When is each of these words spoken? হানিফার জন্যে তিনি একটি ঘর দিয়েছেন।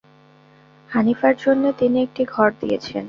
হানিফার 0.89 1.33
জন্যে 1.37 1.69
তিনি 1.73 1.97
একটি 2.01 2.23
ঘর 2.25 2.49
দিয়েছেন। 2.61 2.99